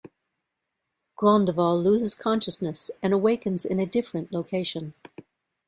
Grondoval 1.15 1.83
loses 1.83 2.15
consciousness 2.15 2.89
and 3.03 3.13
awakens 3.13 3.65
in 3.65 3.79
a 3.79 3.85
different 3.85 4.33
location. 4.33 4.95